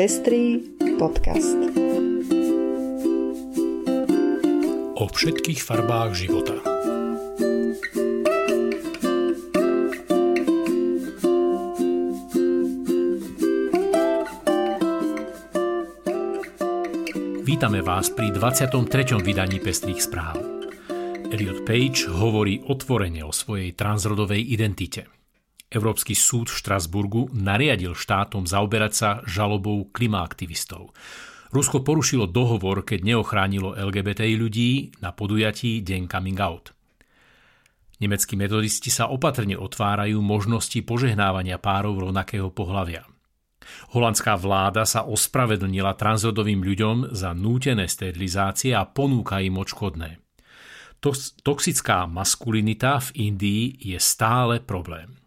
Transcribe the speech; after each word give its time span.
Pestrý 0.00 0.64
podcast. 0.96 1.60
O 4.96 5.04
všetkých 5.04 5.60
farbách 5.60 6.16
života. 6.16 6.56
Vítame 17.44 17.84
vás 17.84 18.08
pri 18.08 18.32
23. 18.32 19.20
vydaní 19.20 19.60
Pestrých 19.60 20.00
správ. 20.00 20.40
Elliot 21.28 21.68
Page 21.68 22.08
hovorí 22.08 22.64
otvorene 22.64 23.20
o 23.20 23.36
svojej 23.36 23.76
transrodovej 23.76 24.48
identite– 24.48 25.04
Európsky 25.70 26.18
súd 26.18 26.50
v 26.50 26.58
Štrasburgu 26.58 27.30
nariadil 27.30 27.94
štátom 27.94 28.42
zaoberať 28.42 28.92
sa 28.92 29.10
žalobou 29.22 29.86
klimaaktivistov. 29.94 30.90
Rusko 31.54 31.86
porušilo 31.86 32.26
dohovor, 32.26 32.82
keď 32.82 33.14
neochránilo 33.14 33.78
LGBTI 33.78 34.34
ľudí 34.34 34.70
na 34.98 35.14
podujatí 35.14 35.78
Deň 35.86 36.10
Coming 36.10 36.42
Out. 36.42 36.74
Nemeckí 38.02 38.34
metodisti 38.34 38.90
sa 38.90 39.14
opatrne 39.14 39.54
otvárajú 39.54 40.18
možnosti 40.18 40.78
požehnávania 40.82 41.62
párov 41.62 42.10
rovnakého 42.10 42.50
pohľavia. 42.50 43.06
Holandská 43.94 44.34
vláda 44.34 44.82
sa 44.82 45.06
ospravedlnila 45.06 45.94
transrodovým 45.94 46.66
ľuďom 46.66 47.14
za 47.14 47.30
nútené 47.30 47.86
sterilizácie 47.86 48.74
a 48.74 48.88
ponúka 48.90 49.38
im 49.38 49.54
odškodné. 49.54 50.18
Toxická 51.46 52.10
maskulinita 52.10 52.98
v 52.98 53.30
Indii 53.30 53.78
je 53.94 53.98
stále 54.02 54.58
problém. 54.58 55.19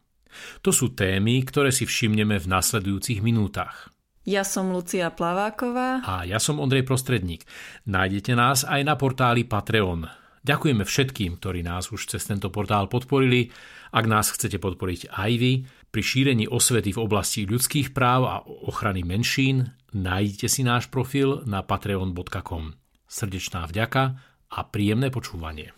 To 0.65 0.71
sú 0.73 0.93
témy, 0.93 1.43
ktoré 1.45 1.69
si 1.73 1.83
všimneme 1.87 2.39
v 2.39 2.49
nasledujúcich 2.49 3.19
minútach. 3.19 3.93
Ja 4.23 4.47
som 4.47 4.71
Lucia 4.71 5.11
Plaváková. 5.11 5.99
A 6.07 6.23
ja 6.23 6.39
som 6.39 6.63
Ondrej 6.63 6.87
Prostredník. 6.87 7.43
Nájdete 7.83 8.31
nás 8.39 8.63
aj 8.63 8.81
na 8.87 8.95
portáli 8.95 9.43
Patreon. 9.43 10.07
Ďakujeme 10.43 10.83
všetkým, 10.83 11.39
ktorí 11.39 11.63
nás 11.63 11.91
už 11.91 12.07
cez 12.07 12.23
tento 12.23 12.47
portál 12.51 12.87
podporili. 12.87 13.51
Ak 13.91 14.07
nás 14.07 14.31
chcete 14.31 14.59
podporiť 14.59 15.11
aj 15.11 15.31
vy, 15.39 15.53
pri 15.93 16.01
šírení 16.01 16.49
osvety 16.49 16.95
v 16.95 17.03
oblasti 17.03 17.45
ľudských 17.45 17.93
práv 17.93 18.21
a 18.25 18.35
ochrany 18.43 19.05
menšín 19.05 19.71
nájdete 19.93 20.47
si 20.49 20.65
náš 20.65 20.89
profil 20.89 21.45
na 21.45 21.61
patreon.com. 21.61 22.73
Srdečná 23.05 23.69
vďaka 23.69 24.03
a 24.49 24.59
príjemné 24.67 25.13
počúvanie. 25.13 25.77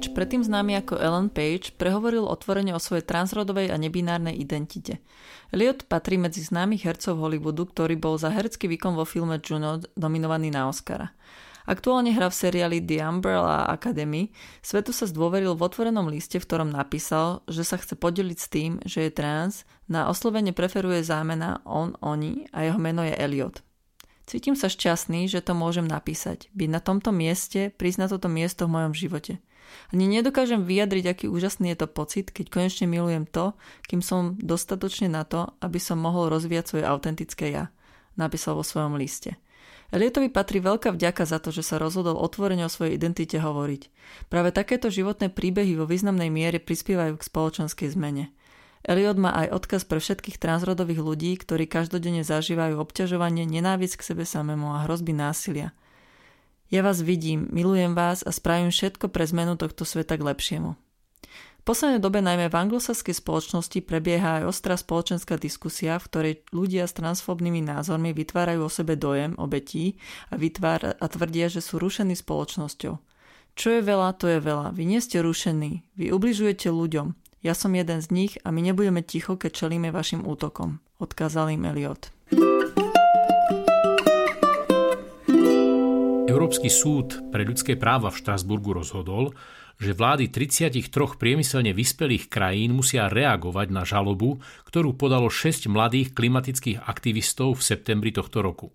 Page, 0.00 0.16
predtým 0.16 0.40
známy 0.40 0.80
ako 0.80 0.96
Ellen 0.96 1.28
Page, 1.28 1.76
prehovoril 1.76 2.24
otvorene 2.24 2.72
o 2.72 2.80
svojej 2.80 3.04
transrodovej 3.04 3.68
a 3.68 3.76
nebinárnej 3.76 4.32
identite. 4.32 5.04
Elliot 5.52 5.84
patrí 5.92 6.16
medzi 6.16 6.40
známych 6.40 6.88
hercov 6.88 7.20
Hollywoodu, 7.20 7.68
ktorý 7.68 8.00
bol 8.00 8.16
za 8.16 8.32
herecký 8.32 8.64
výkon 8.64 8.96
vo 8.96 9.04
filme 9.04 9.36
Juno 9.44 9.76
nominovaný 10.00 10.56
na 10.56 10.72
Oscara. 10.72 11.12
Aktuálne 11.68 12.16
hrá 12.16 12.32
v 12.32 12.38
seriáli 12.40 12.80
The 12.80 13.04
Umbrella 13.04 13.68
Academy. 13.68 14.32
Svetu 14.64 14.96
sa 14.96 15.04
zdôveril 15.04 15.52
v 15.52 15.68
otvorenom 15.68 16.08
liste, 16.08 16.40
v 16.40 16.48
ktorom 16.48 16.72
napísal, 16.72 17.44
že 17.44 17.60
sa 17.60 17.76
chce 17.76 17.92
podeliť 17.92 18.38
s 18.40 18.48
tým, 18.48 18.80
že 18.88 19.04
je 19.04 19.12
trans, 19.12 19.68
na 19.84 20.08
oslovene 20.08 20.56
preferuje 20.56 21.04
zámena 21.04 21.60
on, 21.68 21.92
oni 22.00 22.48
a 22.56 22.64
jeho 22.64 22.80
meno 22.80 23.04
je 23.04 23.12
Elliot. 23.20 23.60
Cítim 24.24 24.56
sa 24.56 24.72
šťastný, 24.72 25.28
že 25.28 25.44
to 25.44 25.52
môžem 25.52 25.84
napísať. 25.84 26.48
Byť 26.56 26.68
na 26.72 26.80
tomto 26.80 27.12
mieste, 27.12 27.76
na 28.00 28.06
toto 28.08 28.32
miesto 28.32 28.64
v 28.64 28.80
mojom 28.80 28.96
živote. 28.96 29.44
Ani 29.90 30.06
nedokážem 30.06 30.62
vyjadriť, 30.62 31.04
aký 31.10 31.26
úžasný 31.26 31.74
je 31.74 31.82
to 31.82 31.88
pocit, 31.90 32.30
keď 32.30 32.46
konečne 32.50 32.86
milujem 32.86 33.26
to, 33.26 33.58
kým 33.90 34.00
som 34.00 34.38
dostatočne 34.38 35.10
na 35.10 35.26
to, 35.26 35.50
aby 35.58 35.82
som 35.82 35.98
mohol 35.98 36.30
rozvíjať 36.30 36.64
svoje 36.66 36.84
autentické 36.86 37.50
ja, 37.50 37.74
napísal 38.14 38.54
vo 38.54 38.62
svojom 38.62 38.94
liste. 38.94 39.36
Elietovi 39.90 40.30
patrí 40.30 40.62
veľká 40.62 40.94
vďaka 40.94 41.26
za 41.26 41.42
to, 41.42 41.50
že 41.50 41.66
sa 41.66 41.82
rozhodol 41.82 42.14
otvorene 42.14 42.62
o 42.62 42.70
svojej 42.70 42.94
identite 42.94 43.42
hovoriť. 43.42 43.90
Práve 44.30 44.54
takéto 44.54 44.86
životné 44.86 45.34
príbehy 45.34 45.74
vo 45.74 45.82
významnej 45.82 46.30
miere 46.30 46.62
prispievajú 46.62 47.18
k 47.18 47.26
spoločenskej 47.26 47.98
zmene. 47.98 48.30
Eliot 48.86 49.18
má 49.18 49.34
aj 49.34 49.50
odkaz 49.50 49.82
pre 49.84 49.98
všetkých 49.98 50.38
transrodových 50.38 51.02
ľudí, 51.02 51.34
ktorí 51.36 51.66
každodenne 51.66 52.22
zažívajú 52.22 52.78
obťažovanie, 52.80 53.44
nenávisť 53.44 53.98
k 53.98 54.06
sebe 54.14 54.24
samému 54.24 54.72
a 54.72 54.86
hrozby 54.86 55.10
násilia. 55.10 55.74
Ja 56.70 56.86
vás 56.86 57.02
vidím, 57.02 57.50
milujem 57.50 57.98
vás 57.98 58.22
a 58.22 58.30
spravím 58.30 58.70
všetko 58.70 59.10
pre 59.10 59.26
zmenu 59.26 59.58
tohto 59.58 59.82
sveta 59.82 60.14
k 60.14 60.22
lepšiemu. 60.22 60.78
V 61.60 61.62
poslednej 61.66 61.98
dobe 61.98 62.22
najmä 62.22 62.46
v 62.46 62.56
anglosaskej 62.62 63.10
spoločnosti 63.10 63.82
prebieha 63.82 64.40
aj 64.40 64.54
ostrá 64.54 64.78
spoločenská 64.78 65.34
diskusia, 65.34 65.98
v 65.98 66.06
ktorej 66.06 66.34
ľudia 66.54 66.86
s 66.86 66.94
transfobnými 66.94 67.66
názormi 67.66 68.14
vytvárajú 68.14 68.64
o 68.64 68.70
sebe 68.70 68.94
dojem 68.94 69.34
obetí 69.34 69.98
a, 70.30 70.38
vytvára, 70.38 70.94
a 70.94 71.06
tvrdia, 71.10 71.50
že 71.50 71.58
sú 71.58 71.82
rušení 71.82 72.14
spoločnosťou. 72.14 72.94
Čo 73.58 73.68
je 73.74 73.80
veľa, 73.82 74.14
to 74.14 74.30
je 74.30 74.38
veľa. 74.38 74.70
Vy 74.70 74.82
nie 74.86 75.02
ste 75.02 75.26
rušení. 75.26 75.82
Vy 75.98 76.14
ubližujete 76.14 76.70
ľuďom. 76.70 77.18
Ja 77.42 77.58
som 77.58 77.74
jeden 77.74 77.98
z 77.98 78.14
nich 78.14 78.38
a 78.46 78.54
my 78.54 78.62
nebudeme 78.62 79.02
ticho, 79.02 79.34
keď 79.34 79.66
čelíme 79.66 79.90
vašim 79.90 80.22
útokom, 80.22 80.78
odkázal 81.02 81.50
im 81.50 81.66
Eliot. 81.66 82.14
Európsky 86.50 86.66
súd 86.66 87.30
pre 87.30 87.46
ľudské 87.46 87.78
práva 87.78 88.10
v 88.10 88.26
Štrasburgu 88.26 88.74
rozhodol, 88.74 89.30
že 89.78 89.94
vlády 89.94 90.34
33 90.34 90.82
priemyselne 91.14 91.70
vyspelých 91.70 92.26
krajín 92.26 92.74
musia 92.74 93.06
reagovať 93.06 93.70
na 93.70 93.86
žalobu, 93.86 94.42
ktorú 94.66 94.98
podalo 94.98 95.30
6 95.30 95.70
mladých 95.70 96.10
klimatických 96.10 96.82
aktivistov 96.90 97.54
v 97.54 97.62
septembri 97.62 98.10
tohto 98.10 98.42
roku. 98.42 98.74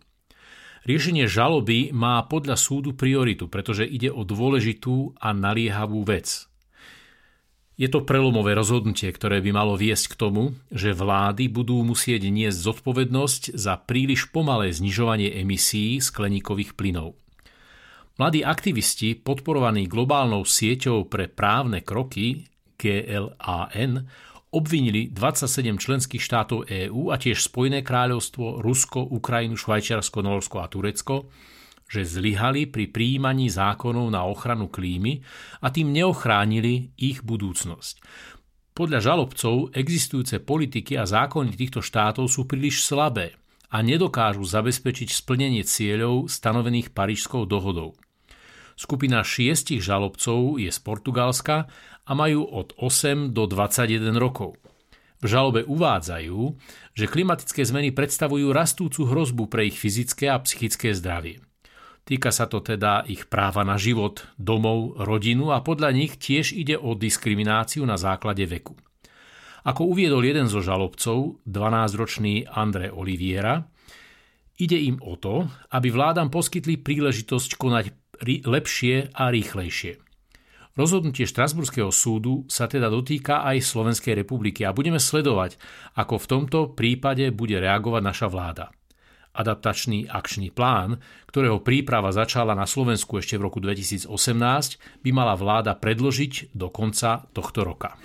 Riešenie 0.87 1.27
žaloby 1.27 1.91
má 1.91 2.23
podľa 2.23 2.55
súdu 2.55 2.95
prioritu, 2.95 3.51
pretože 3.51 3.83
ide 3.83 4.07
o 4.07 4.23
dôležitú 4.23 5.19
a 5.19 5.35
naliehavú 5.35 6.07
vec– 6.07 6.31
je 7.75 7.91
to 7.91 8.07
prelomové 8.07 8.55
rozhodnutie, 8.55 9.11
ktoré 9.11 9.43
by 9.43 9.51
malo 9.51 9.75
viesť 9.75 10.15
k 10.15 10.19
tomu, 10.23 10.55
že 10.71 10.95
vlády 10.95 11.51
budú 11.51 11.83
musieť 11.83 12.23
niesť 12.31 12.71
zodpovednosť 12.71 13.51
za 13.51 13.75
príliš 13.83 14.31
pomalé 14.31 14.71
znižovanie 14.71 15.27
emisí 15.43 15.99
skleníkových 15.99 16.79
plynov. 16.79 17.19
Mladí 18.15 18.47
aktivisti, 18.47 19.19
podporovaní 19.19 19.91
globálnou 19.91 20.47
sieťou 20.47 21.11
pre 21.11 21.27
právne 21.27 21.83
kroky 21.83 22.47
GLAN, 22.79 24.07
obvinili 24.55 25.11
27 25.11 25.75
členských 25.75 26.23
štátov 26.23 26.63
EÚ 26.63 27.11
a 27.11 27.19
tiež 27.19 27.43
Spojené 27.43 27.83
kráľovstvo, 27.83 28.63
Rusko, 28.63 29.03
Ukrajinu, 29.11 29.59
Švajčiarsko, 29.59 30.23
Norsko 30.23 30.63
a 30.63 30.71
Turecko 30.71 31.27
že 31.85 32.01
zlyhali 32.01 32.65
pri 32.65 32.89
príjmaní 32.89 33.45
zákonov 33.45 34.09
na 34.09 34.25
ochranu 34.25 34.73
klímy 34.73 35.21
a 35.61 35.69
tým 35.69 35.93
neochránili 35.93 36.97
ich 36.97 37.21
budúcnosť. 37.21 38.01
Podľa 38.75 38.99
žalobcov 38.99 39.71
existujúce 39.71 40.41
politiky 40.43 40.97
a 40.99 41.05
zákony 41.07 41.53
týchto 41.55 41.79
štátov 41.85 42.27
sú 42.27 42.49
príliš 42.49 42.83
slabé 42.83 43.37
a 43.71 43.79
nedokážu 43.85 44.43
zabezpečiť 44.43 45.13
splnenie 45.13 45.63
cieľov 45.63 46.27
stanovených 46.27 46.91
Parížskou 46.91 47.47
dohodou. 47.47 47.95
Skupina 48.75 49.23
šiestich 49.23 49.79
žalobcov 49.79 50.59
je 50.59 50.67
z 50.67 50.79
Portugalska 50.83 51.71
a 52.03 52.11
majú 52.11 52.43
od 52.43 52.75
8 52.75 53.31
do 53.31 53.47
21 53.47 54.19
rokov. 54.19 54.59
V 55.23 55.31
žalobe 55.31 55.63
uvádzajú, 55.63 56.39
že 56.91 57.09
klimatické 57.09 57.63
zmeny 57.63 57.95
predstavujú 57.95 58.51
rastúcu 58.51 59.07
hrozbu 59.07 59.47
pre 59.47 59.71
ich 59.71 59.79
fyzické 59.79 60.27
a 60.27 60.37
psychické 60.43 60.91
zdravie. 60.91 61.39
Týka 62.05 62.29
sa 62.29 62.45
to 62.45 62.61
teda 62.61 63.01
ich 63.09 63.25
práva 63.25 63.65
na 63.65 63.81
život, 63.81 64.29
domov, 64.37 64.93
rodinu 65.01 65.49
a 65.49 65.65
podľa 65.65 65.89
nich 65.89 66.21
tiež 66.21 66.53
ide 66.53 66.77
o 66.77 66.93
diskrimináciu 66.93 67.81
na 67.81 67.97
základe 67.97 68.45
veku. 68.45 68.77
Ako 69.65 69.89
uviedol 69.89 70.21
jeden 70.21 70.45
zo 70.45 70.61
žalobcov, 70.61 71.41
12-ročný 71.49 72.45
André 72.45 72.93
Oliviera, 72.93 73.65
ide 74.61 74.77
im 74.77 75.01
o 75.01 75.17
to, 75.17 75.49
aby 75.73 75.89
vládam 75.89 76.29
poskytli 76.29 76.77
príležitosť 76.77 77.57
konať 77.57 78.04
lepšie 78.23 79.11
a 79.11 79.31
rýchlejšie. 79.31 79.99
Rozhodnutie 80.75 81.23
Štrasburského 81.23 81.87
súdu 81.87 82.43
sa 82.51 82.67
teda 82.67 82.91
dotýka 82.91 83.47
aj 83.47 83.63
Slovenskej 83.63 84.11
republiky 84.11 84.67
a 84.67 84.75
budeme 84.75 84.99
sledovať, 84.99 85.55
ako 85.95 86.19
v 86.19 86.29
tomto 86.29 86.59
prípade 86.75 87.31
bude 87.31 87.55
reagovať 87.63 88.01
naša 88.03 88.27
vláda 88.27 88.67
adaptačný 89.35 90.07
akčný 90.07 90.49
plán, 90.49 90.97
ktorého 91.27 91.59
príprava 91.59 92.15
začala 92.15 92.55
na 92.55 92.63
Slovensku 92.63 93.19
ešte 93.19 93.35
v 93.35 93.51
roku 93.51 93.59
2018, 93.59 94.07
by 95.03 95.09
mala 95.11 95.35
vláda 95.35 95.75
predložiť 95.75 96.55
do 96.55 96.71
konca 96.71 97.27
tohto 97.35 97.67
roka. 97.67 97.99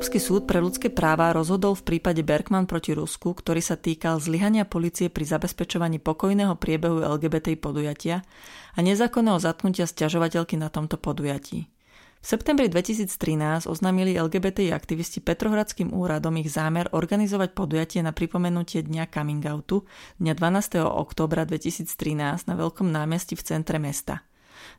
Európsky 0.00 0.16
súd 0.16 0.48
pre 0.48 0.64
ľudské 0.64 0.88
práva 0.88 1.28
rozhodol 1.28 1.76
v 1.76 1.84
prípade 1.84 2.24
Bergman 2.24 2.64
proti 2.64 2.96
Rusku, 2.96 3.36
ktorý 3.36 3.60
sa 3.60 3.76
týkal 3.76 4.16
zlyhania 4.16 4.64
policie 4.64 5.12
pri 5.12 5.28
zabezpečovaní 5.28 6.00
pokojného 6.00 6.56
priebehu 6.56 7.04
LGBT 7.04 7.52
podujatia 7.60 8.24
a 8.72 8.78
nezákonného 8.80 9.36
zatknutia 9.36 9.84
sťažovateľky 9.84 10.56
na 10.56 10.72
tomto 10.72 10.96
podujatí. 10.96 11.68
V 12.16 12.24
septembri 12.24 12.72
2013 12.72 13.68
oznámili 13.68 14.16
LGBT 14.16 14.72
aktivisti 14.72 15.20
Petrohradským 15.20 15.92
úradom 15.92 16.32
ich 16.40 16.48
zámer 16.48 16.88
organizovať 16.96 17.52
podujatie 17.52 18.00
na 18.00 18.16
pripomenutie 18.16 18.80
Dňa 18.80 19.04
coming 19.12 19.44
outu 19.52 19.84
dňa 20.16 20.32
12. 20.32 20.80
októbra 20.80 21.44
2013 21.44 22.48
na 22.48 22.54
Veľkom 22.56 22.88
námestí 22.88 23.36
v 23.36 23.44
centre 23.44 23.76
mesta. 23.76 24.24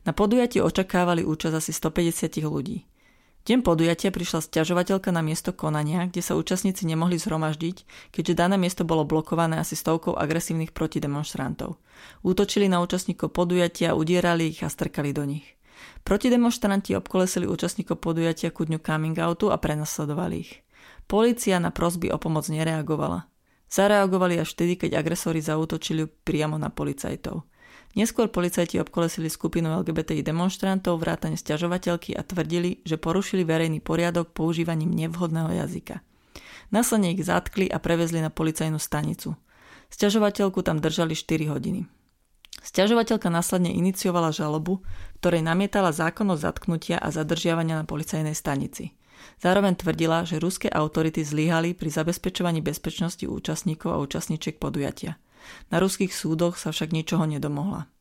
Na 0.02 0.10
podujatí 0.10 0.58
očakávali 0.58 1.22
účasť 1.22 1.54
asi 1.62 1.70
150 1.70 2.42
ľudí. 2.42 2.90
Deň 3.42 3.66
podujatia 3.66 4.14
prišla 4.14 4.38
sťažovateľka 4.38 5.10
na 5.10 5.18
miesto 5.18 5.50
konania, 5.50 6.06
kde 6.06 6.22
sa 6.22 6.38
účastníci 6.38 6.86
nemohli 6.86 7.18
zhromaždiť, 7.18 7.76
keďže 8.14 8.38
dané 8.38 8.54
miesto 8.54 8.86
bolo 8.86 9.02
blokované 9.02 9.58
asi 9.58 9.74
stovkou 9.74 10.14
agresívnych 10.14 10.70
protidemonstrantov. 10.70 11.82
Útočili 12.22 12.70
na 12.70 12.78
účastníkov 12.78 13.34
podujatia, 13.34 13.98
udierali 13.98 14.54
ich 14.54 14.62
a 14.62 14.70
strkali 14.70 15.10
do 15.10 15.26
nich. 15.26 15.58
Protidemonstranti 16.06 16.94
obkolesili 16.94 17.50
účastníkov 17.50 17.98
podujatia 17.98 18.54
ku 18.54 18.62
dňu 18.62 18.78
coming 18.78 19.18
outu 19.18 19.50
a 19.50 19.58
prenasledovali 19.58 20.36
ich. 20.38 20.62
Polícia 21.10 21.58
na 21.58 21.74
prosby 21.74 22.14
o 22.14 22.22
pomoc 22.22 22.46
nereagovala. 22.46 23.26
Zareagovali 23.66 24.38
až 24.38 24.54
vtedy, 24.54 24.86
keď 24.86 25.02
agresori 25.02 25.42
zautočili 25.42 26.06
priamo 26.06 26.62
na 26.62 26.70
policajtov. 26.70 27.42
Neskôr 27.92 28.32
policajti 28.32 28.80
obkolesili 28.80 29.28
skupinu 29.28 29.68
LGBTI 29.84 30.24
demonstrantov 30.24 31.04
vrátane 31.04 31.36
sťažovateľky 31.36 32.16
a 32.16 32.24
tvrdili, 32.24 32.80
že 32.88 32.96
porušili 32.96 33.44
verejný 33.44 33.84
poriadok 33.84 34.32
používaním 34.32 34.96
nevhodného 34.96 35.52
jazyka. 35.52 36.00
Následne 36.72 37.12
ich 37.12 37.20
zatkli 37.20 37.68
a 37.68 37.76
prevezli 37.76 38.24
na 38.24 38.32
policajnú 38.32 38.80
stanicu. 38.80 39.36
Sťažovateľku 39.92 40.64
tam 40.64 40.80
držali 40.80 41.12
4 41.12 41.52
hodiny. 41.52 41.84
Sťažovateľka 42.64 43.28
následne 43.28 43.68
iniciovala 43.68 44.32
žalobu, 44.32 44.80
ktorej 45.20 45.44
namietala 45.44 45.92
zákonnosť 45.92 46.40
zatknutia 46.40 46.96
a 46.96 47.12
zadržiavania 47.12 47.76
na 47.76 47.84
policajnej 47.84 48.32
stanici. 48.32 48.96
Zároveň 49.44 49.76
tvrdila, 49.76 50.24
že 50.24 50.40
ruské 50.40 50.72
autority 50.72 51.20
zlyhali 51.20 51.76
pri 51.76 51.92
zabezpečovaní 51.92 52.64
bezpečnosti 52.64 53.28
účastníkov 53.28 53.90
a 53.92 54.00
účastníčiek 54.00 54.56
podujatia. 54.56 55.20
Na 55.72 55.80
ruských 55.82 56.12
súdoch 56.12 56.60
sa 56.60 56.70
však 56.70 56.92
ničoho 56.92 57.24
nedomohla. 57.26 57.92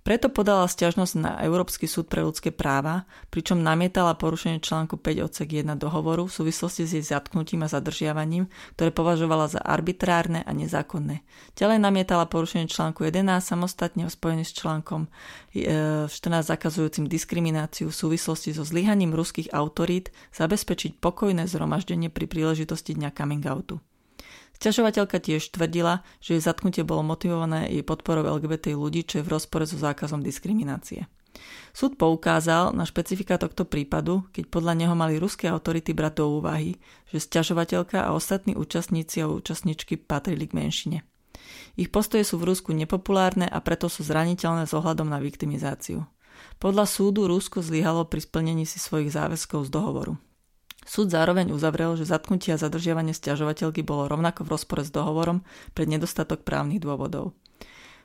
Preto 0.00 0.32
podala 0.32 0.64
stiažnosť 0.64 1.14
na 1.20 1.36
Európsky 1.44 1.84
súd 1.84 2.08
pre 2.08 2.24
ľudské 2.24 2.48
práva, 2.48 3.04
pričom 3.28 3.60
namietala 3.60 4.16
porušenie 4.16 4.64
článku 4.64 4.96
5 4.96 5.28
odsek 5.28 5.60
1 5.60 5.76
dohovoru 5.76 6.24
v 6.24 6.32
súvislosti 6.32 6.88
s 6.88 6.96
jej 6.96 7.04
zatknutím 7.04 7.68
a 7.68 7.68
zadržiavaním, 7.68 8.48
ktoré 8.80 8.96
považovala 8.96 9.52
za 9.52 9.60
arbitrárne 9.60 10.40
a 10.40 10.52
nezákonné. 10.56 11.20
Ďalej 11.52 11.78
namietala 11.84 12.24
porušenie 12.24 12.72
článku 12.72 13.04
11 13.04 13.44
samostatne 13.44 14.08
spojené 14.08 14.48
s 14.48 14.56
článkom 14.56 15.12
14 15.52 16.08
e, 16.08 16.48
zakazujúcim 16.48 17.04
diskrimináciu 17.04 17.92
v 17.92 17.98
súvislosti 18.00 18.56
so 18.56 18.64
zlyhaním 18.64 19.12
ruských 19.12 19.52
autorít 19.52 20.16
zabezpečiť 20.32 20.96
pokojné 20.96 21.44
zhromaždenie 21.44 22.08
pri 22.08 22.24
príležitosti 22.24 22.96
dňa 22.96 23.12
coming 23.12 23.44
outu. 23.44 23.84
Sťažovateľka 24.60 25.24
tiež 25.24 25.56
tvrdila, 25.56 26.04
že 26.20 26.36
jej 26.36 26.44
zatknutie 26.44 26.84
bolo 26.84 27.00
motivované 27.00 27.72
jej 27.72 27.80
podporou 27.80 28.28
LGBT 28.28 28.76
ľudí, 28.76 29.08
čo 29.08 29.20
je 29.20 29.24
v 29.24 29.32
rozpore 29.32 29.64
so 29.64 29.80
zákazom 29.80 30.20
diskriminácie. 30.20 31.08
Súd 31.72 31.96
poukázal 31.96 32.76
na 32.76 32.84
špecifika 32.84 33.40
tohto 33.40 33.64
prípadu, 33.64 34.28
keď 34.36 34.52
podľa 34.52 34.74
neho 34.76 34.92
mali 34.92 35.16
ruské 35.16 35.48
autority 35.48 35.96
brať 35.96 36.20
do 36.20 36.44
úvahy, 36.44 36.76
že 37.08 37.24
sťažovateľka 37.24 38.04
a 38.04 38.12
ostatní 38.12 38.52
účastníci 38.52 39.24
a 39.24 39.32
účastničky 39.32 39.96
patrili 39.96 40.44
k 40.44 40.52
menšine. 40.52 40.98
Ich 41.80 41.88
postoje 41.88 42.28
sú 42.28 42.36
v 42.36 42.52
Rusku 42.52 42.76
nepopulárne 42.76 43.48
a 43.48 43.64
preto 43.64 43.88
sú 43.88 44.04
zraniteľné 44.04 44.68
s 44.68 44.76
ohľadom 44.76 45.08
na 45.08 45.24
viktimizáciu. 45.24 46.04
Podľa 46.60 46.84
súdu 46.84 47.24
Rusko 47.24 47.64
zlyhalo 47.64 48.04
pri 48.04 48.20
splnení 48.20 48.68
si 48.68 48.76
svojich 48.76 49.08
záväzkov 49.08 49.64
z 49.64 49.70
dohovoru. 49.72 50.20
Súd 50.86 51.12
zároveň 51.12 51.52
uzavrel, 51.52 51.92
že 51.94 52.08
zatknutie 52.08 52.56
a 52.56 52.60
zadržiavanie 52.60 53.12
stiažovateľky 53.12 53.84
bolo 53.84 54.08
rovnako 54.08 54.48
v 54.48 54.52
rozpore 54.56 54.82
s 54.82 54.90
dohovorom 54.90 55.44
pre 55.76 55.84
nedostatok 55.84 56.42
právnych 56.42 56.80
dôvodov. 56.80 57.36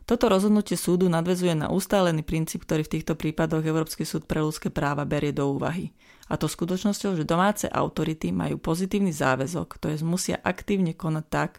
Toto 0.06 0.30
rozhodnutie 0.30 0.78
súdu 0.78 1.10
nadvezuje 1.10 1.58
na 1.58 1.74
ustálený 1.74 2.22
princíp, 2.22 2.70
ktorý 2.70 2.86
v 2.86 2.94
týchto 2.94 3.18
prípadoch 3.18 3.66
Európsky 3.66 4.06
súd 4.06 4.30
pre 4.30 4.38
ľudské 4.38 4.70
práva 4.70 5.02
berie 5.02 5.34
do 5.34 5.50
úvahy. 5.50 5.98
A 6.30 6.38
to 6.38 6.46
skutočnosťou, 6.46 7.18
že 7.18 7.26
domáce 7.26 7.66
autority 7.66 8.30
majú 8.30 8.62
pozitívny 8.62 9.10
záväzok, 9.10 9.82
to 9.82 9.90
je 9.90 10.06
musia 10.06 10.38
aktívne 10.46 10.94
konať 10.94 11.26
tak, 11.26 11.52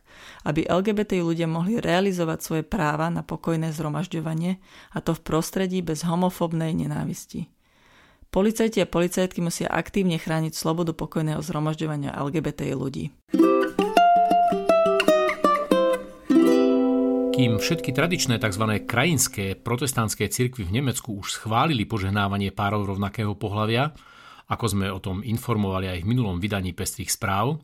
aby 0.47 0.63
LGBT 0.63 1.23
ľudia 1.27 1.51
mohli 1.51 1.83
realizovať 1.83 2.39
svoje 2.39 2.63
práva 2.63 3.11
na 3.11 3.27
pokojné 3.27 3.75
zhromažďovanie 3.75 4.63
a 4.95 4.99
to 5.03 5.11
v 5.15 5.25
prostredí 5.27 5.83
bez 5.83 6.07
homofobnej 6.07 6.71
nenávisti. 6.71 7.51
Policajti 8.31 8.85
a 8.85 8.87
policajtky 8.87 9.41
musia 9.41 9.69
aktívne 9.71 10.21
chrániť 10.21 10.53
slobodu 10.53 10.93
pokojného 10.93 11.41
zhromažďovania 11.41 12.13
LGBT 12.17 12.73
ľudí. 12.77 13.13
Kým 17.37 17.61
všetky 17.61 17.93
tradičné 17.93 18.41
tzv. 18.41 18.65
krajinské 18.89 19.61
protestantské 19.61 20.33
cirkvy 20.33 20.65
v 20.65 20.81
Nemecku 20.81 21.21
už 21.21 21.37
schválili 21.37 21.85
požehnávanie 21.85 22.49
párov 22.49 22.97
rovnakého 22.97 23.37
pohľavia, 23.37 23.93
ako 24.49 24.65
sme 24.73 24.89
o 24.89 24.97
tom 25.05 25.21
informovali 25.21 25.93
aj 25.93 25.99
v 26.01 26.09
minulom 26.09 26.41
vydaní 26.41 26.73
Pestrých 26.73 27.13
správ, 27.13 27.61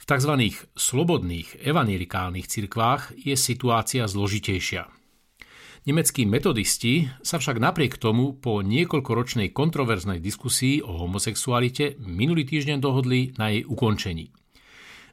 v 0.00 0.04
tzv. 0.08 0.32
slobodných 0.74 1.60
evangelikálnych 1.60 2.48
cirkvách 2.48 3.12
je 3.20 3.36
situácia 3.36 4.08
zložitejšia. 4.08 5.01
Nemeckí 5.82 6.30
metodisti 6.30 7.10
sa 7.26 7.42
však 7.42 7.58
napriek 7.58 7.98
tomu 7.98 8.38
po 8.38 8.62
niekoľkoročnej 8.62 9.50
kontroverznej 9.50 10.22
diskusii 10.22 10.78
o 10.78 10.94
homosexualite 11.02 11.98
minulý 11.98 12.46
týždeň 12.46 12.78
dohodli 12.78 13.34
na 13.34 13.50
jej 13.50 13.66
ukončení. 13.66 14.30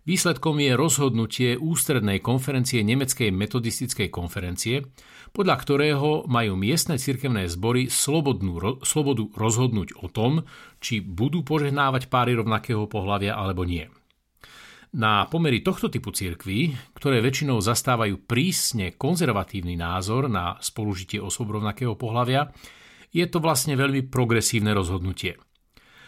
Výsledkom 0.06 0.62
je 0.62 0.78
rozhodnutie 0.78 1.50
ústrednej 1.58 2.22
konferencie 2.22 2.86
Nemeckej 2.86 3.34
metodistickej 3.34 4.14
konferencie, 4.14 4.86
podľa 5.34 5.58
ktorého 5.58 6.30
majú 6.30 6.54
miestne 6.54 7.02
cirkevné 7.02 7.50
zbory 7.50 7.90
slobodnú, 7.90 8.86
slobodu 8.86 9.26
rozhodnúť 9.34 9.98
o 9.98 10.06
tom, 10.06 10.46
či 10.78 11.02
budú 11.02 11.42
požehnávať 11.42 12.14
páry 12.14 12.38
rovnakého 12.38 12.86
pohľavia 12.86 13.34
alebo 13.34 13.66
nie. 13.66 13.90
Na 14.90 15.30
pomery 15.30 15.62
tohto 15.62 15.86
typu 15.86 16.10
cirkví, 16.10 16.74
ktoré 16.98 17.22
väčšinou 17.22 17.62
zastávajú 17.62 18.26
prísne 18.26 18.98
konzervatívny 18.98 19.78
názor 19.78 20.26
na 20.26 20.58
spolužitie 20.58 21.22
osôb 21.22 21.54
rovnakého 21.54 21.94
pohľavia, 21.94 22.50
je 23.14 23.22
to 23.30 23.38
vlastne 23.38 23.78
veľmi 23.78 24.10
progresívne 24.10 24.74
rozhodnutie. 24.74 25.38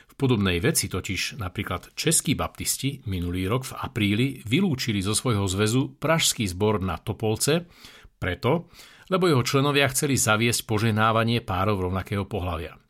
V 0.10 0.14
podobnej 0.18 0.58
veci 0.58 0.90
totiž 0.90 1.38
napríklad 1.38 1.94
českí 1.94 2.34
baptisti 2.34 3.06
minulý 3.06 3.46
rok 3.46 3.70
v 3.70 3.78
apríli 3.86 4.28
vylúčili 4.50 4.98
zo 5.06 5.14
svojho 5.14 5.46
zväzu 5.46 6.02
Pražský 6.02 6.50
zbor 6.50 6.82
na 6.82 6.98
Topolce 6.98 7.70
preto, 8.18 8.74
lebo 9.14 9.30
jeho 9.30 9.46
členovia 9.46 9.86
chceli 9.94 10.18
zaviesť 10.18 10.66
poženávanie 10.66 11.46
párov 11.46 11.86
rovnakého 11.86 12.26
pohľavia. 12.26 12.81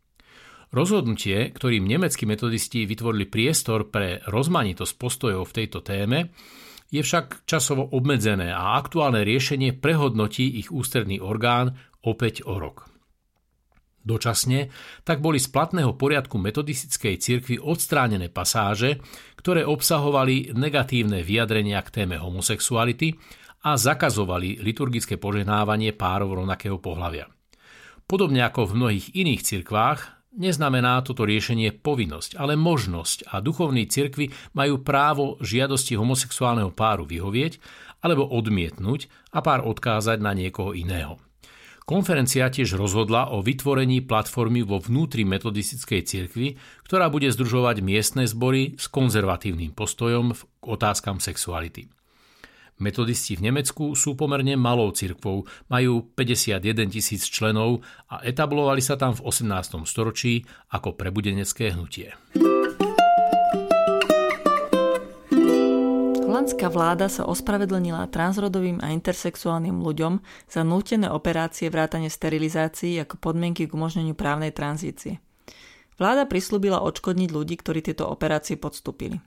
Rozhodnutie, 0.71 1.51
ktorým 1.51 1.83
nemeckí 1.83 2.23
metodisti 2.23 2.87
vytvorili 2.87 3.27
priestor 3.27 3.91
pre 3.91 4.23
rozmanitosť 4.23 4.93
postojov 4.95 5.51
v 5.51 5.55
tejto 5.63 5.83
téme, 5.83 6.31
je 6.87 7.03
však 7.03 7.43
časovo 7.43 7.87
obmedzené 7.91 8.55
a 8.55 8.79
aktuálne 8.79 9.27
riešenie 9.27 9.75
prehodnotí 9.75 10.47
ich 10.63 10.71
ústredný 10.71 11.19
orgán 11.19 11.75
opäť 12.03 12.47
o 12.47 12.55
rok. 12.55 12.87
Dočasne 14.01 14.71
tak 15.03 15.19
boli 15.19 15.43
z 15.43 15.51
platného 15.51 15.93
poriadku 15.93 16.39
metodistickej 16.39 17.15
cirkvi 17.19 17.55
odstránené 17.59 18.31
pasáže, 18.31 18.97
ktoré 19.37 19.67
obsahovali 19.67 20.55
negatívne 20.55 21.21
vyjadrenia 21.21 21.83
k 21.83 22.01
téme 22.01 22.15
homosexuality 22.17 23.13
a 23.61 23.77
zakazovali 23.77 24.57
liturgické 24.63 25.19
poženávanie 25.21 25.93
párov 25.93 26.41
rovnakého 26.41 26.81
pohľavia. 26.81 27.29
Podobne 28.09 28.41
ako 28.47 28.71
v 28.71 28.75
mnohých 28.81 29.07
iných 29.13 29.41
cirkvách, 29.45 30.20
Neznamená 30.31 31.03
toto 31.03 31.27
riešenie 31.27 31.75
povinnosť, 31.83 32.39
ale 32.39 32.55
možnosť 32.55 33.27
a 33.35 33.43
duchovní 33.43 33.83
cirkvi 33.91 34.31
majú 34.55 34.79
právo 34.79 35.35
žiadosti 35.43 35.99
homosexuálneho 35.99 36.71
páru 36.71 37.03
vyhovieť 37.03 37.59
alebo 37.99 38.23
odmietnúť 38.31 39.11
a 39.35 39.43
pár 39.43 39.67
odkázať 39.67 40.23
na 40.23 40.31
niekoho 40.31 40.71
iného. 40.71 41.19
Konferencia 41.83 42.47
tiež 42.47 42.79
rozhodla 42.79 43.35
o 43.35 43.43
vytvorení 43.43 44.07
platformy 44.07 44.63
vo 44.63 44.79
vnútri 44.79 45.27
metodistickej 45.27 46.01
cirkvi, 46.07 46.55
ktorá 46.87 47.11
bude 47.11 47.27
združovať 47.27 47.83
miestne 47.83 48.23
zbory 48.23 48.79
s 48.79 48.87
konzervatívnym 48.87 49.75
postojom 49.75 50.31
k 50.31 50.63
otázkam 50.63 51.19
sexuality. 51.19 51.91
Metodisti 52.81 53.37
v 53.37 53.53
Nemecku 53.53 53.93
sú 53.93 54.17
pomerne 54.17 54.57
malou 54.57 54.89
cirkvou, 54.89 55.45
majú 55.69 56.09
51 56.17 56.89
tisíc 56.89 57.29
členov 57.29 57.85
a 58.09 58.25
etablovali 58.25 58.81
sa 58.81 58.97
tam 58.97 59.13
v 59.13 59.21
18. 59.29 59.85
storočí 59.85 60.41
ako 60.73 60.97
prebudenecké 60.97 61.77
hnutie. 61.77 62.17
Holandská 66.25 66.73
vláda 66.73 67.05
sa 67.05 67.29
ospravedlnila 67.29 68.09
transrodovým 68.09 68.81
a 68.81 68.89
intersexuálnym 68.97 69.77
ľuďom 69.77 70.17
za 70.49 70.65
nútené 70.65 71.05
operácie 71.05 71.69
vrátane 71.69 72.09
sterilizácií 72.09 72.97
ako 72.97 73.21
podmienky 73.21 73.69
k 73.69 73.75
umožneniu 73.77 74.17
právnej 74.17 74.49
tranzície. 74.49 75.21
Vláda 76.01 76.25
prislúbila 76.25 76.81
odškodniť 76.81 77.29
ľudí, 77.29 77.61
ktorí 77.61 77.85
tieto 77.85 78.09
operácie 78.09 78.57
podstúpili. 78.57 79.21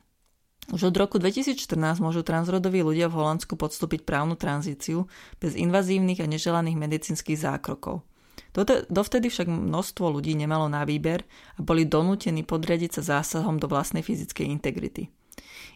Už 0.74 0.90
od 0.90 0.98
roku 0.98 1.22
2014 1.22 2.02
môžu 2.02 2.26
transrodoví 2.26 2.82
ľudia 2.82 3.06
v 3.06 3.22
Holandsku 3.22 3.54
podstúpiť 3.54 4.02
právnu 4.02 4.34
tranzíciu 4.34 5.06
bez 5.38 5.54
invazívnych 5.54 6.18
a 6.18 6.26
neželaných 6.26 6.74
medicínskych 6.74 7.38
zákrokov. 7.38 8.02
Dovtedy 8.90 9.30
však 9.30 9.46
množstvo 9.46 10.18
ľudí 10.18 10.34
nemalo 10.34 10.66
na 10.66 10.82
výber 10.82 11.22
a 11.54 11.62
boli 11.62 11.86
donútení 11.86 12.42
podriadiť 12.42 12.98
sa 12.98 13.22
zásahom 13.22 13.62
do 13.62 13.70
vlastnej 13.70 14.02
fyzickej 14.02 14.50
integrity. 14.50 15.14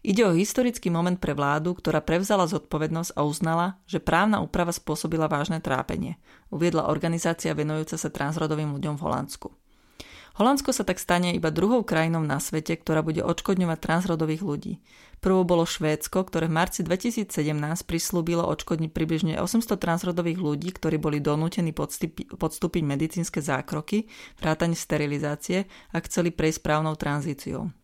Ide 0.02 0.26
o 0.26 0.34
historický 0.34 0.90
moment 0.90 1.18
pre 1.22 1.30
vládu, 1.30 1.78
ktorá 1.78 2.02
prevzala 2.02 2.50
zodpovednosť 2.50 3.14
a 3.14 3.22
uznala, 3.22 3.66
že 3.86 4.02
právna 4.02 4.42
úprava 4.42 4.74
spôsobila 4.74 5.30
vážne 5.30 5.62
trápenie, 5.62 6.18
uviedla 6.50 6.90
organizácia 6.90 7.54
venujúca 7.54 7.94
sa 7.94 8.10
transrodovým 8.10 8.74
ľuďom 8.74 8.98
v 8.98 9.04
Holandsku. 9.06 9.48
Holandsko 10.38 10.70
sa 10.70 10.86
tak 10.86 11.02
stane 11.02 11.34
iba 11.34 11.50
druhou 11.50 11.82
krajinou 11.82 12.22
na 12.22 12.38
svete, 12.38 12.78
ktorá 12.78 13.02
bude 13.02 13.26
odškodňovať 13.26 13.78
transrodových 13.82 14.42
ľudí. 14.46 14.72
Prvou 15.18 15.42
bolo 15.42 15.66
Švédsko, 15.66 16.22
ktoré 16.30 16.46
v 16.46 16.54
marci 16.54 16.86
2017 16.86 17.26
prislúbilo 17.82 18.46
odškodniť 18.46 18.94
približne 18.94 19.34
800 19.42 19.74
transrodových 19.74 20.38
ľudí, 20.38 20.70
ktorí 20.70 21.02
boli 21.02 21.18
donútení 21.18 21.74
podstúpiť 21.74 22.82
medicínske 22.86 23.42
zákroky, 23.42 24.06
vrátane 24.38 24.78
sterilizácie 24.78 25.66
a 25.90 25.98
chceli 26.06 26.30
prejsť 26.30 26.62
správnou 26.62 26.94
tranzíciou. 26.94 27.74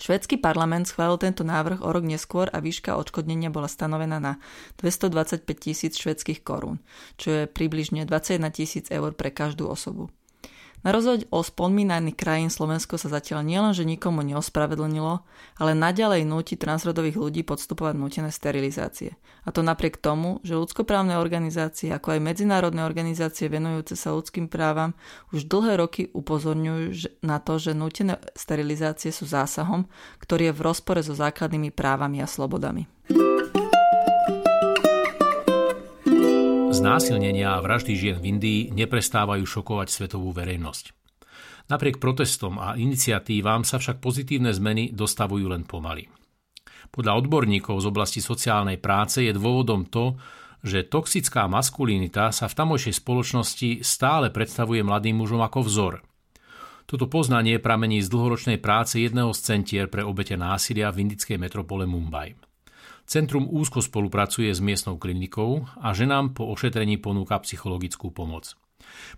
Švédsky 0.00 0.40
parlament 0.40 0.88
schválil 0.88 1.20
tento 1.20 1.44
návrh 1.44 1.84
o 1.84 1.92
rok 1.92 2.08
neskôr 2.08 2.48
a 2.48 2.64
výška 2.64 2.96
odškodnenia 2.96 3.52
bola 3.52 3.68
stanovená 3.68 4.16
na 4.16 4.40
225 4.80 5.44
tisíc 5.60 6.00
švedských 6.00 6.40
korún, 6.40 6.80
čo 7.20 7.28
je 7.28 7.42
približne 7.44 8.08
21 8.08 8.48
tisíc 8.56 8.88
eur 8.88 9.12
pre 9.12 9.28
každú 9.28 9.68
osobu. 9.68 10.08
Na 10.80 10.96
rozhoď 10.96 11.28
o 11.28 11.44
spomínaných 11.44 12.16
krajín 12.16 12.48
Slovensko 12.48 12.96
sa 12.96 13.12
zatiaľ 13.12 13.44
nielenže 13.44 13.84
nikomu 13.84 14.24
neospravedlnilo, 14.24 15.20
ale 15.60 15.72
naďalej 15.76 16.24
núti 16.24 16.56
transrodových 16.56 17.20
ľudí 17.20 17.42
podstupovať 17.44 18.00
nútené 18.00 18.32
sterilizácie. 18.32 19.20
A 19.44 19.52
to 19.52 19.60
napriek 19.60 20.00
tomu, 20.00 20.40
že 20.40 20.56
ľudskoprávne 20.56 21.20
organizácie, 21.20 21.92
ako 21.92 22.16
aj 22.16 22.24
medzinárodné 22.24 22.80
organizácie 22.80 23.52
venujúce 23.52 23.92
sa 23.92 24.16
ľudským 24.16 24.48
právam, 24.48 24.96
už 25.36 25.44
dlhé 25.52 25.76
roky 25.76 26.02
upozorňujú 26.16 27.20
na 27.28 27.36
to, 27.44 27.60
že 27.60 27.76
nútené 27.76 28.16
sterilizácie 28.32 29.12
sú 29.12 29.28
zásahom, 29.28 29.84
ktorý 30.24 30.48
je 30.48 30.56
v 30.56 30.64
rozpore 30.64 31.00
so 31.04 31.12
základnými 31.12 31.68
právami 31.76 32.24
a 32.24 32.26
slobodami. 32.28 32.88
Znásilnenia 36.80 37.60
a 37.60 37.60
vraždy 37.60 37.92
žien 37.92 38.16
v 38.16 38.32
Indii 38.32 38.72
neprestávajú 38.72 39.44
šokovať 39.44 39.92
svetovú 39.92 40.32
verejnosť. 40.32 40.96
Napriek 41.68 42.00
protestom 42.00 42.56
a 42.56 42.72
iniciatívam 42.72 43.68
sa 43.68 43.76
však 43.76 44.00
pozitívne 44.00 44.48
zmeny 44.48 44.88
dostavujú 44.88 45.44
len 45.52 45.68
pomaly. 45.68 46.08
Podľa 46.88 47.20
odborníkov 47.20 47.84
z 47.84 47.86
oblasti 47.86 48.24
sociálnej 48.24 48.80
práce 48.80 49.20
je 49.20 49.36
dôvodom 49.36 49.92
to, 49.92 50.16
že 50.64 50.88
toxická 50.88 51.44
maskulinita 51.52 52.32
sa 52.32 52.48
v 52.48 52.56
tamojšej 52.56 52.96
spoločnosti 52.96 53.70
stále 53.84 54.32
predstavuje 54.32 54.80
mladým 54.80 55.20
mužom 55.20 55.44
ako 55.44 55.60
vzor. 55.68 55.94
Toto 56.88 57.12
poznanie 57.12 57.60
pramení 57.60 58.00
z 58.00 58.08
dlhoročnej 58.08 58.56
práce 58.56 58.96
jedného 59.04 59.36
z 59.36 59.40
centier 59.44 59.86
pre 59.92 60.00
obete 60.00 60.32
násilia 60.32 60.88
v 60.88 61.04
indickej 61.04 61.36
metropole 61.36 61.84
Mumbai. 61.84 62.49
Centrum 63.10 63.50
úzko 63.50 63.82
spolupracuje 63.82 64.54
s 64.54 64.62
miestnou 64.62 64.94
klinikou 64.94 65.66
a 65.82 65.90
ženám 65.90 66.30
po 66.30 66.46
ošetrení 66.46 66.94
ponúka 67.02 67.42
psychologickú 67.42 68.14
pomoc. 68.14 68.54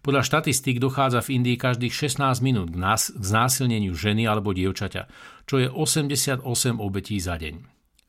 Podľa 0.00 0.24
štatistík 0.24 0.80
dochádza 0.80 1.20
v 1.20 1.36
Indii 1.36 1.60
každých 1.60 1.92
16 2.16 2.40
minút 2.40 2.72
k, 2.72 2.80
nás, 2.80 3.12
k 3.12 3.20
znásilneniu 3.20 3.92
ženy 3.92 4.24
alebo 4.24 4.56
dievčaťa, 4.56 5.12
čo 5.44 5.60
je 5.60 5.68
88 5.68 6.40
obetí 6.80 7.20
za 7.20 7.36
deň. 7.36 7.54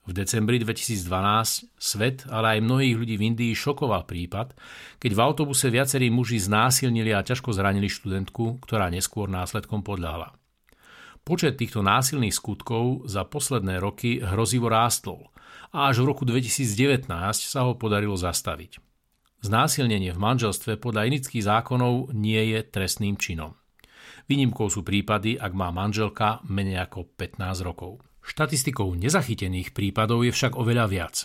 V 0.08 0.12
decembri 0.16 0.64
2012 0.64 1.04
svet, 1.76 2.32
ale 2.32 2.56
aj 2.56 2.64
mnohých 2.64 2.96
ľudí 3.04 3.16
v 3.20 3.36
Indii 3.36 3.52
šokoval 3.52 4.08
prípad, 4.08 4.56
keď 5.04 5.12
v 5.12 5.20
autobuse 5.20 5.68
viacerí 5.68 6.08
muži 6.08 6.40
znásilnili 6.40 7.12
a 7.12 7.28
ťažko 7.28 7.52
zranili 7.52 7.92
študentku, 7.92 8.64
ktorá 8.64 8.88
neskôr 8.88 9.28
následkom 9.28 9.84
podľahla. 9.84 10.32
Počet 11.28 11.60
týchto 11.60 11.84
násilných 11.84 12.36
skutkov 12.36 13.04
za 13.08 13.28
posledné 13.28 13.84
roky 13.84 14.24
hrozivo 14.24 14.72
rástol 14.72 15.33
a 15.74 15.90
až 15.90 16.06
v 16.06 16.14
roku 16.14 16.24
2019 16.24 17.10
sa 17.42 17.66
ho 17.66 17.74
podarilo 17.74 18.14
zastaviť. 18.14 18.78
Znásilnenie 19.44 20.16
v 20.16 20.24
manželstve 20.24 20.80
podľa 20.80 21.10
inických 21.10 21.44
zákonov 21.44 22.16
nie 22.16 22.40
je 22.56 22.64
trestným 22.64 23.20
činom. 23.20 23.58
Výnimkou 24.30 24.72
sú 24.72 24.88
prípady, 24.88 25.36
ak 25.36 25.52
má 25.52 25.68
manželka 25.74 26.40
menej 26.48 26.88
ako 26.88 27.12
15 27.20 27.68
rokov. 27.68 28.00
Štatistikou 28.24 28.96
nezachytených 28.96 29.76
prípadov 29.76 30.24
je 30.24 30.32
však 30.32 30.56
oveľa 30.56 30.86
viac. 30.88 31.16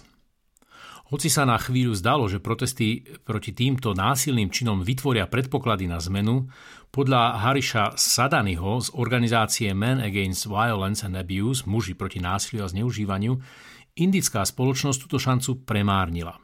Hoci 1.08 1.32
sa 1.32 1.48
na 1.48 1.56
chvíľu 1.56 1.96
zdalo, 1.96 2.28
že 2.28 2.42
protesty 2.42 3.00
proti 3.24 3.56
týmto 3.56 3.96
násilným 3.96 4.52
činom 4.52 4.84
vytvoria 4.84 5.24
predpoklady 5.24 5.88
na 5.88 5.96
zmenu, 6.04 6.52
podľa 6.92 7.48
Hariša 7.48 7.96
Sadaniho 7.96 8.84
z 8.84 8.88
organizácie 8.92 9.72
Men 9.72 10.04
Against 10.04 10.44
Violence 10.50 11.06
and 11.08 11.16
Abuse, 11.16 11.64
muži 11.64 11.96
proti 11.96 12.20
násiliu 12.20 12.66
a 12.66 12.68
zneužívaniu, 12.68 13.40
Indická 13.98 14.46
spoločnosť 14.46 14.98
túto 15.02 15.18
šancu 15.18 15.66
premárnila. 15.66 16.38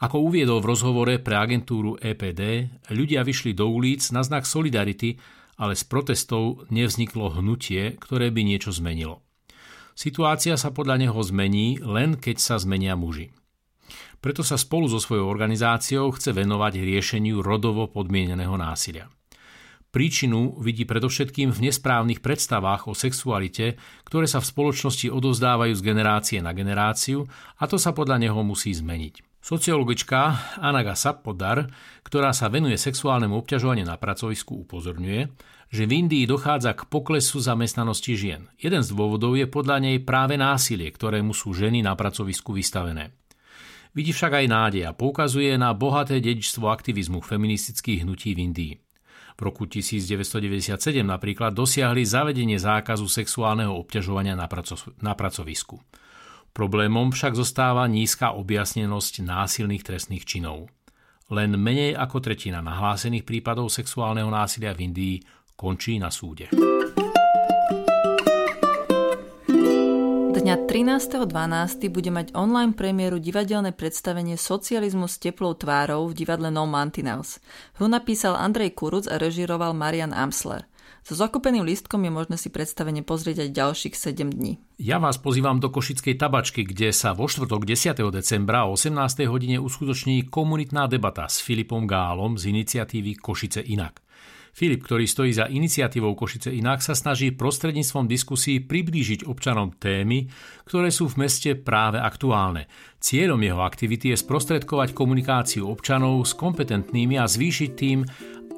Ako 0.00 0.26
uviedol 0.26 0.58
v 0.64 0.70
rozhovore 0.74 1.14
pre 1.22 1.38
agentúru 1.38 1.94
EPD, 2.00 2.72
ľudia 2.90 3.22
vyšli 3.22 3.54
do 3.54 3.68
ulic 3.68 4.02
na 4.10 4.24
znak 4.24 4.48
solidarity, 4.48 5.14
ale 5.60 5.76
z 5.76 5.84
protestov 5.86 6.66
nevzniklo 6.72 7.36
hnutie, 7.36 8.00
ktoré 8.00 8.32
by 8.32 8.42
niečo 8.42 8.72
zmenilo. 8.72 9.22
Situácia 9.92 10.56
sa 10.56 10.72
podľa 10.72 11.04
neho 11.04 11.20
zmení 11.20 11.84
len 11.84 12.16
keď 12.16 12.40
sa 12.40 12.56
zmenia 12.56 12.96
muži. 12.96 13.28
Preto 14.24 14.40
sa 14.40 14.56
spolu 14.56 14.88
so 14.88 14.96
svojou 14.96 15.28
organizáciou 15.28 16.08
chce 16.16 16.32
venovať 16.32 16.80
riešeniu 16.80 17.44
rodovo 17.44 17.86
podmieneného 17.92 18.56
násilia. 18.56 19.12
Príčinu 19.90 20.54
vidí 20.62 20.86
predovšetkým 20.86 21.50
v 21.50 21.66
nesprávnych 21.66 22.22
predstavách 22.22 22.86
o 22.86 22.94
sexualite, 22.94 23.74
ktoré 24.06 24.30
sa 24.30 24.38
v 24.38 24.46
spoločnosti 24.46 25.10
odozdávajú 25.10 25.74
z 25.74 25.82
generácie 25.82 26.38
na 26.38 26.54
generáciu 26.54 27.26
a 27.58 27.66
to 27.66 27.74
sa 27.74 27.90
podľa 27.90 28.22
neho 28.22 28.38
musí 28.46 28.70
zmeniť. 28.70 29.42
Sociologička 29.42 30.20
Anaga 30.62 30.94
Sapodar, 30.94 31.66
ktorá 32.06 32.30
sa 32.30 32.46
venuje 32.46 32.78
sexuálnemu 32.78 33.34
obťažovaniu 33.42 33.82
na 33.82 33.98
pracovisku, 33.98 34.62
upozorňuje, 34.62 35.26
že 35.74 35.82
v 35.90 36.06
Indii 36.06 36.22
dochádza 36.22 36.70
k 36.78 36.86
poklesu 36.86 37.42
zamestnanosti 37.42 38.14
žien. 38.14 38.46
Jeden 38.62 38.86
z 38.86 38.94
dôvodov 38.94 39.34
je 39.34 39.50
podľa 39.50 39.82
nej 39.90 39.98
práve 39.98 40.38
násilie, 40.38 40.86
ktorému 40.86 41.34
sú 41.34 41.50
ženy 41.50 41.82
na 41.82 41.98
pracovisku 41.98 42.54
vystavené. 42.54 43.10
Vidí 43.90 44.14
však 44.14 44.38
aj 44.38 44.46
nádej 44.46 44.82
a 44.86 44.94
poukazuje 44.94 45.58
na 45.58 45.74
bohaté 45.74 46.22
dedičstvo 46.22 46.70
aktivizmu 46.70 47.18
feministických 47.18 48.06
hnutí 48.06 48.38
v 48.38 48.42
Indii. 48.46 48.74
V 49.40 49.48
roku 49.48 49.64
1997 49.64 50.76
napríklad 51.00 51.56
dosiahli 51.56 52.04
zavedenie 52.04 52.60
zákazu 52.60 53.08
sexuálneho 53.08 53.72
obťažovania 53.72 54.36
na, 54.36 54.44
praco- 54.44 54.92
na 55.00 55.16
pracovisku. 55.16 55.80
Problémom 56.52 57.08
však 57.08 57.32
zostáva 57.32 57.88
nízka 57.88 58.36
objasnenosť 58.36 59.24
násilných 59.24 59.80
trestných 59.80 60.28
činov. 60.28 60.68
Len 61.32 61.56
menej 61.56 61.96
ako 61.96 62.20
tretina 62.20 62.60
nahlásených 62.60 63.24
prípadov 63.24 63.72
sexuálneho 63.72 64.28
násilia 64.28 64.76
v 64.76 64.92
Indii 64.92 65.16
končí 65.56 65.96
na 65.96 66.12
súde. 66.12 66.52
Dňa 70.50 70.66
13.12. 70.66 71.94
bude 71.94 72.10
mať 72.10 72.34
online 72.34 72.74
premiéru 72.74 73.22
divadelné 73.22 73.70
predstavenie 73.70 74.34
Socializmus 74.34 75.14
s 75.14 75.22
teplou 75.22 75.54
tvárou 75.54 76.10
v 76.10 76.18
divadle 76.18 76.50
No 76.50 76.66
Mantinels. 76.66 77.38
Hru 77.78 77.86
napísal 77.86 78.34
Andrej 78.34 78.74
Kuruc 78.74 79.06
a 79.06 79.14
režiroval 79.14 79.78
Marian 79.78 80.10
Amsler. 80.10 80.66
So 81.06 81.14
zakupeným 81.14 81.62
lístkom 81.62 82.02
je 82.02 82.10
možné 82.10 82.34
si 82.34 82.50
predstavenie 82.50 83.06
pozrieť 83.06 83.46
aj 83.46 83.50
ďalších 83.62 83.94
7 83.94 84.26
dní. 84.26 84.58
Ja 84.82 84.98
vás 84.98 85.22
pozývam 85.22 85.62
do 85.62 85.70
Košickej 85.70 86.18
tabačky, 86.18 86.66
kde 86.66 86.90
sa 86.90 87.14
vo 87.14 87.30
štvrtok 87.30 87.62
10. 87.62 88.02
decembra 88.10 88.66
o 88.66 88.74
18. 88.74 89.30
hodine 89.30 89.62
uskutoční 89.62 90.34
komunitná 90.34 90.90
debata 90.90 91.30
s 91.30 91.38
Filipom 91.38 91.86
Gálom 91.86 92.34
z 92.34 92.50
iniciatívy 92.50 93.22
Košice 93.22 93.62
inak. 93.62 94.02
Filip, 94.60 94.84
ktorý 94.84 95.08
stojí 95.08 95.32
za 95.32 95.48
iniciatívou 95.48 96.12
Košice 96.12 96.52
inak, 96.52 96.84
sa 96.84 96.92
snaží 96.92 97.32
prostredníctvom 97.32 98.04
diskusí 98.04 98.60
priblížiť 98.60 99.24
občanom 99.24 99.72
témy, 99.72 100.28
ktoré 100.68 100.92
sú 100.92 101.08
v 101.08 101.24
meste 101.24 101.56
práve 101.56 101.96
aktuálne. 101.96 102.68
Cieľom 103.00 103.40
jeho 103.40 103.64
aktivity 103.64 104.12
je 104.12 104.20
sprostredkovať 104.20 104.92
komunikáciu 104.92 105.64
občanov 105.64 106.28
s 106.28 106.36
kompetentnými 106.36 107.16
a 107.16 107.24
zvýšiť 107.24 107.70
tým 107.72 108.04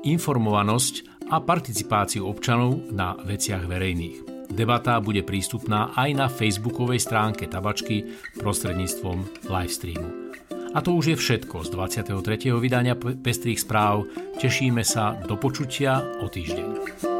informovanosť 0.02 1.30
a 1.30 1.38
participáciu 1.38 2.26
občanov 2.26 2.82
na 2.90 3.14
veciach 3.22 3.62
verejných. 3.70 4.50
Debata 4.50 4.98
bude 4.98 5.22
prístupná 5.22 5.94
aj 5.94 6.10
na 6.18 6.26
facebookovej 6.26 6.98
stránke 6.98 7.46
tabačky 7.46 8.10
prostredníctvom 8.42 9.46
livestreamu. 9.46 10.21
A 10.72 10.80
to 10.80 10.96
už 10.96 11.12
je 11.12 11.16
všetko 11.20 11.68
z 11.68 11.68
23. 11.76 12.48
vydania 12.56 12.96
Pestrých 12.96 13.60
správ. 13.60 14.08
Tešíme 14.40 14.80
sa 14.80 15.20
do 15.28 15.36
počutia 15.36 16.00
o 16.24 16.32
týždeň. 16.32 17.11